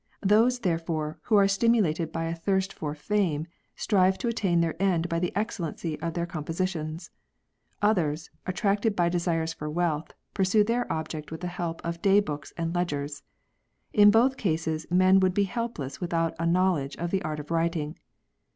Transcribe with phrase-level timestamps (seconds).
[0.23, 5.19] Those, therefore, who are stimulated by a thirst for/am^, strive to attain their end by
[5.19, 7.11] the excellency of their compositions;
[7.83, 12.51] others, attracted by desire for wealth, pursue their object with the help of day books
[12.57, 13.21] and ledgers.
[13.93, 17.99] In both cases men would be helpless without ajcnowledge of the art of writing.